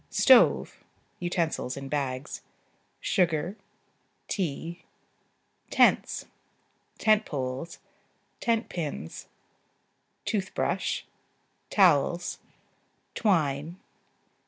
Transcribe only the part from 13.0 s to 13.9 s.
Twine.